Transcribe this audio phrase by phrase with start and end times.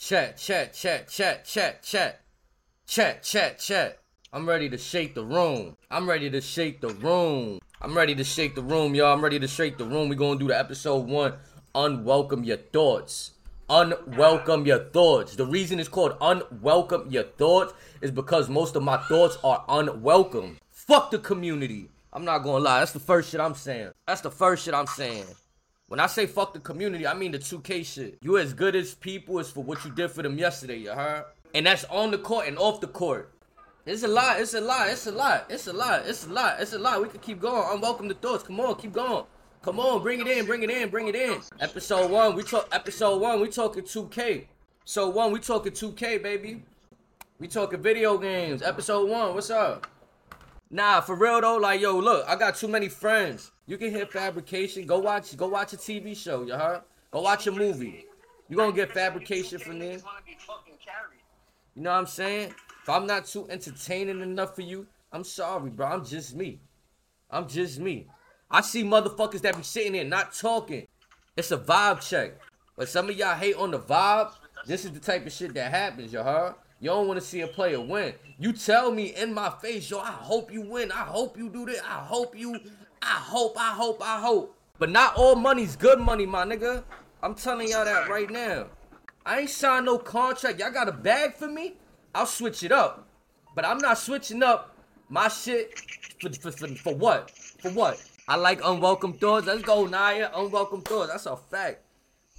[0.00, 2.20] Chat, chat, chat, chat, chat, chat.
[2.86, 3.98] Chat, chat, chat.
[4.32, 5.76] I'm ready to shake the room.
[5.90, 7.58] I'm ready to shake the room.
[7.82, 9.12] I'm ready to shake the room, y'all.
[9.12, 10.08] I'm ready to shake the room.
[10.08, 11.34] we gonna do the episode one.
[11.74, 13.32] Unwelcome your thoughts.
[13.68, 15.34] Unwelcome your thoughts.
[15.34, 20.58] The reason it's called unwelcome your thoughts is because most of my thoughts are unwelcome.
[20.70, 21.90] Fuck the community.
[22.12, 22.78] I'm not gonna lie.
[22.78, 23.90] That's the first shit I'm saying.
[24.06, 25.26] That's the first shit I'm saying.
[25.88, 28.18] When I say fuck the community, I mean the 2K shit.
[28.20, 31.24] You as good as people as for what you did for them yesterday, you heard?
[31.54, 33.32] And that's on the court and off the court.
[33.86, 36.60] It's a lot, it's a lot, it's a lot, it's a lot, it's a lot,
[36.60, 37.00] it's a lot.
[37.00, 37.74] We can keep going.
[37.74, 38.42] Unwelcome the thoughts.
[38.42, 39.24] Come on, keep going.
[39.62, 41.40] Come on, bring it in, bring it in, bring it in.
[41.58, 44.44] Episode one, we talk episode one, we talking 2K.
[44.84, 46.62] So one, we talking 2K, baby.
[47.40, 48.60] We talking video games.
[48.60, 49.86] Episode one, what's up?
[50.70, 53.52] Nah, for real though, like yo, look, I got too many friends.
[53.68, 54.86] You can hit fabrication.
[54.86, 56.80] Go watch, go watch a TV show, you heard?
[57.10, 58.06] Go watch a movie.
[58.48, 59.98] You gonna get fabrication from there?
[61.74, 62.54] You know what I'm saying?
[62.82, 65.86] If I'm not too entertaining enough for you, I'm sorry, bro.
[65.86, 66.60] I'm just me.
[67.30, 68.06] I'm just me.
[68.50, 70.86] I see motherfuckers that be sitting there not talking.
[71.36, 72.40] It's a vibe check.
[72.74, 74.32] But some of y'all hate on the vibe.
[74.64, 76.54] This is the type of shit that happens, you heard?
[76.80, 78.14] You don't want to see a player win.
[78.38, 80.90] You tell me in my face, yo, I hope you win.
[80.90, 81.82] I hope you do this.
[81.82, 82.58] I hope you.
[83.02, 84.56] I hope, I hope, I hope.
[84.78, 86.84] But not all money's good money, my nigga.
[87.22, 88.66] I'm telling y'all that right now.
[89.26, 90.58] I ain't signed no contract.
[90.58, 91.74] Y'all got a bag for me?
[92.14, 93.06] I'll switch it up.
[93.54, 94.76] But I'm not switching up
[95.08, 95.78] my shit
[96.20, 97.30] for, for, for, for what?
[97.60, 98.02] For what?
[98.28, 99.46] I like unwelcome thoughts.
[99.46, 100.30] Let's go, Naya.
[100.34, 101.10] Unwelcome thoughts.
[101.10, 101.80] That's a fact.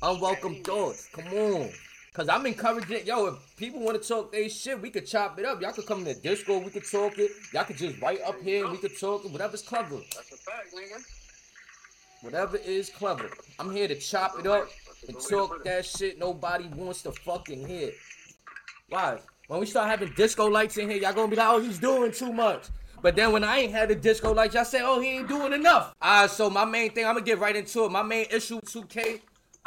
[0.01, 1.09] Unwelcome thoughts.
[1.13, 1.69] Come on.
[2.13, 5.45] Cause I'm encouraging, yo, if people want to talk their shit, we could chop it
[5.45, 5.61] up.
[5.61, 7.31] Y'all could come in the Discord, we could talk it.
[7.53, 9.31] Y'all could just write up here, we could talk it.
[9.31, 9.95] Whatever's clever.
[9.95, 11.01] That's a fact, nigga.
[12.21, 13.29] Whatever is clever.
[13.59, 14.67] I'm here to chop it up
[15.07, 17.91] and talk that shit nobody wants to fucking hear.
[18.89, 19.19] Why?
[19.47, 22.11] When we start having disco lights in here, y'all gonna be like, oh, he's doing
[22.11, 22.65] too much.
[23.01, 25.53] But then when I ain't had the disco lights, y'all say, oh, he ain't doing
[25.53, 25.95] enough.
[26.03, 27.91] Alright, so my main thing, I'm gonna get right into it.
[27.91, 29.21] My main issue, 2K,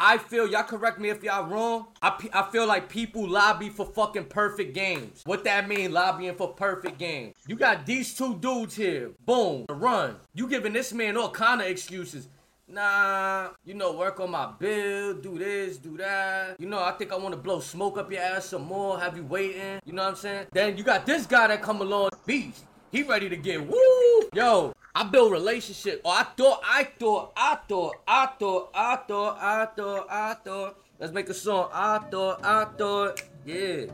[0.04, 1.86] I feel, y'all correct me if y'all wrong.
[2.02, 5.22] I, I feel like people lobby for fucking perfect games.
[5.24, 7.36] What that mean, lobbying for perfect games?
[7.46, 9.12] You got these two dudes here.
[9.24, 10.16] Boom, the run.
[10.34, 12.26] You giving this man all kind of excuses.
[12.66, 16.56] Nah, you know, work on my bill, do this, do that.
[16.58, 19.16] You know, I think I want to blow smoke up your ass some more, have
[19.16, 19.78] you waiting.
[19.84, 20.46] You know what I'm saying?
[20.50, 22.64] Then you got this guy that come along, beast.
[22.92, 24.28] He ready to get woo.
[24.34, 26.02] Yo, I build relationship.
[26.04, 30.78] Oh, I thought, I thought, I thought, I thought, I thought, I thought, I thought.
[30.98, 31.70] Let's make a song.
[31.72, 33.86] I thought, I thought, yeah.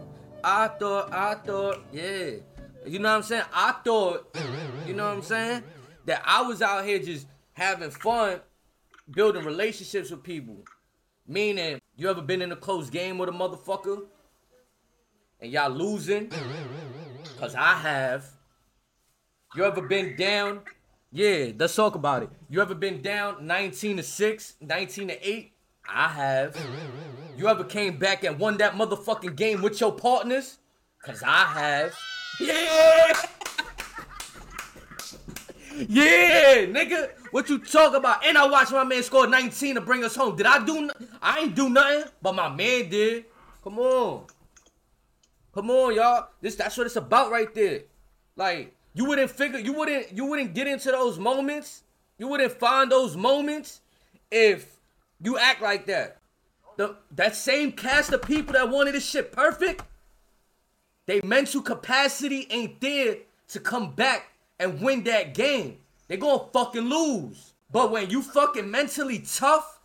[0.42, 2.31] I thought, I thought, yeah.
[2.84, 3.44] You know what I'm saying?
[3.53, 4.37] I thought,
[4.84, 5.62] you know what I'm saying?
[6.06, 8.41] That I was out here just having fun,
[9.08, 10.64] building relationships with people.
[11.25, 14.06] Meaning, you ever been in a close game with a motherfucker?
[15.41, 16.32] And y'all losing?
[17.38, 18.38] Cause I have.
[19.54, 20.60] You ever been down?
[21.10, 22.28] Yeah, let's talk about it.
[22.50, 25.53] You ever been down 19 to 6, 19 to 8?
[25.88, 26.56] I have.
[27.36, 30.58] You ever came back and won that motherfucking game with your partners?
[31.03, 31.94] Cause I have.
[32.41, 33.22] Yeah!
[35.88, 37.10] yeah, nigga.
[37.31, 38.26] What you talk about?
[38.26, 40.37] And I watched my man score 19 to bring us home.
[40.37, 40.76] Did I do?
[40.76, 40.91] n-
[41.22, 43.25] I ain't do nothing, but my man did.
[43.64, 44.25] Come on.
[45.54, 46.28] Come on, y'all.
[46.42, 47.82] This that's what it's about right there.
[48.37, 51.84] Like you wouldn't figure you wouldn't you wouldn't get into those moments.
[52.19, 53.81] You wouldn't find those moments
[54.28, 54.76] if
[55.22, 56.16] you act like that.
[56.76, 59.84] The that same cast of people that wanted this shit perfect,
[61.06, 63.19] they mental capacity ain't there
[63.50, 65.78] to come back and win that game.
[66.08, 67.53] They gonna fucking lose.
[67.70, 69.78] But when you fucking mentally tough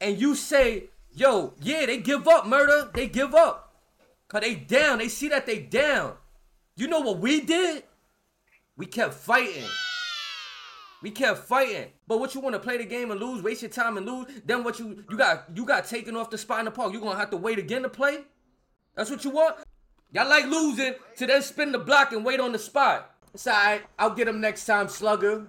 [0.00, 3.74] and you say, yo, yeah, they give up, murder, they give up.
[4.28, 4.98] Cause they down.
[4.98, 6.14] They see that they down.
[6.76, 7.82] You know what we did?
[8.76, 9.64] We kept fighting.
[11.02, 11.88] We kept fighting.
[12.06, 14.26] But what you want to play the game and lose, waste your time and lose?
[14.44, 16.92] Then what you you got you got taken off the spot in the park.
[16.92, 18.20] You gonna have to wait again to play?
[18.94, 19.56] That's what you want?
[20.12, 23.14] Y'all like losing to then spin the block and wait on the spot.
[23.34, 23.82] It's alright.
[23.98, 25.46] I'll get him next time, slugger.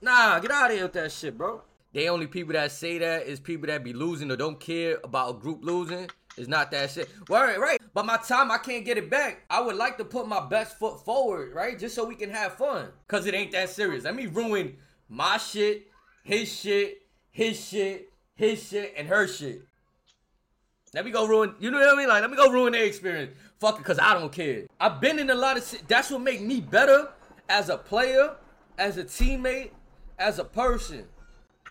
[0.00, 1.62] Nah, get out of here with that shit, bro.
[1.92, 5.30] The only people that say that is people that be losing or don't care about
[5.30, 6.08] a group losing.
[6.36, 7.08] It's not that shit.
[7.28, 7.80] Right, right.
[7.94, 9.44] But my time, I can't get it back.
[9.48, 11.78] I would like to put my best foot forward, right?
[11.78, 12.88] Just so we can have fun.
[13.08, 14.04] Cause it ain't that serious.
[14.04, 14.76] Let me ruin
[15.08, 15.86] my shit,
[16.22, 19.62] his shit, his shit, his shit, and her shit.
[20.94, 22.08] Let me go ruin, you know what I mean?
[22.08, 23.34] Like, let me go ruin their experience.
[23.58, 24.64] Fuck it, cause I don't care.
[24.78, 25.88] I've been in a lot of shit.
[25.88, 27.08] That's what make me better
[27.48, 28.36] as a player,
[28.78, 29.70] as a teammate,
[30.18, 31.04] as a person.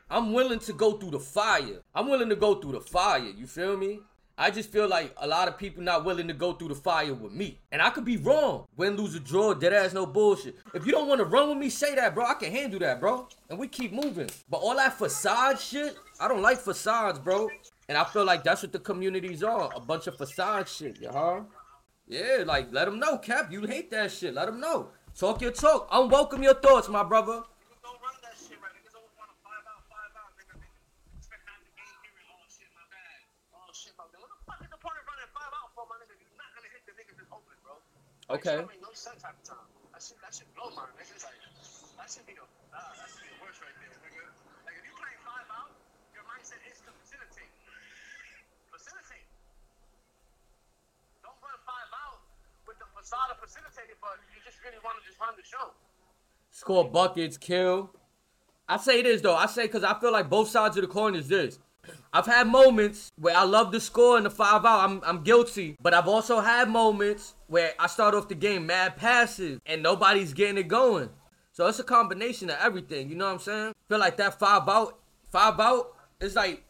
[0.09, 1.81] I'm willing to go through the fire.
[1.94, 3.19] I'm willing to go through the fire.
[3.19, 4.00] You feel me?
[4.37, 7.13] I just feel like a lot of people not willing to go through the fire
[7.13, 7.59] with me.
[7.71, 8.65] And I could be wrong.
[8.75, 10.57] Win, lose, or draw, dead ass, no bullshit.
[10.73, 12.25] If you don't want to run with me, say that, bro.
[12.25, 13.29] I can handle that, bro.
[13.49, 14.29] And we keep moving.
[14.49, 17.49] But all that facade shit, I don't like facades, bro.
[17.87, 19.69] And I feel like that's what the communities are.
[19.73, 21.41] A bunch of facade shit, you huh?
[22.07, 23.51] Yeah, like, let them know, Cap.
[23.51, 24.33] You hate that shit.
[24.33, 24.89] Let them know.
[25.17, 25.87] Talk your talk.
[25.89, 27.43] I'm welcome your thoughts, my brother.
[38.25, 38.57] Okay.
[38.57, 39.69] That no sense half the time.
[39.94, 41.13] That shit, that shit blow my nigga.
[41.21, 41.38] Like,
[42.01, 42.42] that should be the,
[42.74, 44.25] uh, that should be the worst right there, nigga.
[44.65, 45.69] Like, if you play five out,
[46.09, 47.53] your mindset is to facilitate.
[48.74, 49.30] Facilitate.
[51.21, 52.25] Don't run five out
[52.65, 55.77] with the facade of facilitating, but you just really want to just run the show.
[56.50, 57.94] Score buckets, kill.
[58.65, 59.38] I say this though.
[59.38, 61.62] I say because I feel like both sides of the coin is this.
[62.13, 64.89] I've had moments where I love to score in the five out.
[64.89, 65.75] I'm, I'm guilty.
[65.81, 70.33] But I've also had moments where I start off the game mad passive and nobody's
[70.33, 71.09] getting it going.
[71.51, 73.09] So it's a combination of everything.
[73.09, 73.73] You know what I'm saying?
[73.87, 74.99] Feel like that five out,
[75.31, 76.63] five out, it's like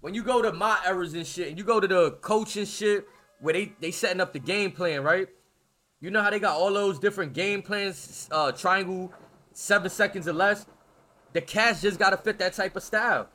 [0.00, 3.06] when you go to my errors and shit, and you go to the coaching shit
[3.40, 5.28] where they, they setting up the game plan, right?
[6.00, 9.12] You know how they got all those different game plans, uh, triangle,
[9.52, 10.66] seven seconds or less?
[11.32, 13.28] The cast just gotta fit that type of style.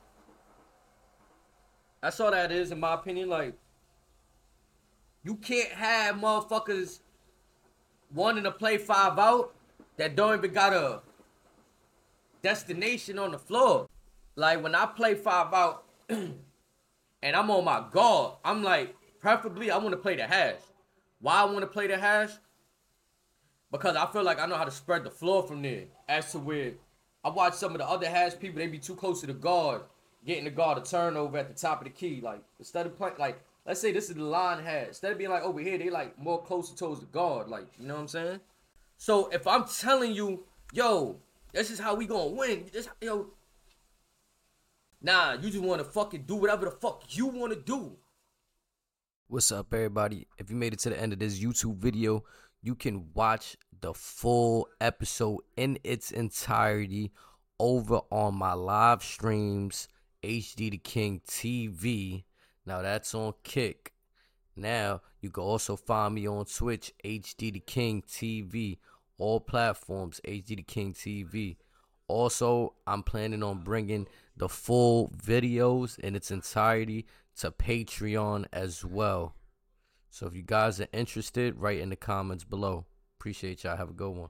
[2.01, 3.29] That's all that is, in my opinion.
[3.29, 3.53] Like,
[5.23, 6.99] you can't have motherfuckers
[8.13, 9.53] wanting to play five out
[9.97, 11.01] that don't even got a
[12.41, 13.87] destination on the floor.
[14.35, 16.35] Like when I play five out and
[17.21, 20.61] I'm on my guard, I'm like, preferably I want to play the hash.
[21.19, 22.31] Why I want to play the hash?
[23.71, 25.83] Because I feel like I know how to spread the floor from there.
[26.07, 26.71] As to where
[27.23, 29.81] I watch some of the other hash people, they be too close to the guard
[30.25, 32.21] getting the guard a turnover at the top of the key.
[32.21, 34.87] Like instead of playing, like let's say this is the line hat.
[34.89, 37.47] Instead of being like over here, they like more closer towards the guard.
[37.47, 38.39] Like you know what I'm saying?
[38.97, 40.43] So if I'm telling you,
[40.73, 41.19] yo,
[41.53, 42.65] this is how we gonna win.
[42.71, 43.27] This yo,
[45.01, 47.95] nah, you just wanna fucking do whatever the fuck you wanna do.
[49.27, 50.27] What's up, everybody?
[50.39, 52.23] If you made it to the end of this YouTube video,
[52.61, 57.11] you can watch the full episode in its entirety
[57.59, 59.87] over on my live streams
[60.23, 62.23] HD the King TV.
[62.65, 63.93] Now that's on Kick.
[64.55, 68.77] Now you can also find me on Twitch, HD the King TV.
[69.17, 71.57] All platforms, HD the King TV.
[72.07, 77.05] Also, I'm planning on bringing the full videos in its entirety
[77.37, 79.35] to Patreon as well.
[80.09, 82.85] So if you guys are interested, write in the comments below.
[83.19, 83.77] Appreciate y'all.
[83.77, 84.29] Have a good one.